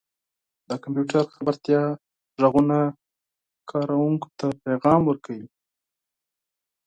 •د 0.69 0.71
کمپیوټر 0.83 1.23
خبرتیا 1.35 1.81
ږغونه 2.39 2.79
کاروونکو 3.69 4.27
ته 4.39 4.45
پیغام 4.65 5.01
ورکوي. 5.05 5.47